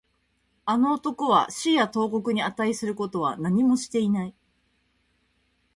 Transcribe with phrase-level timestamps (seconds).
[0.65, 4.33] あの男は死や投獄に値することは何もしていない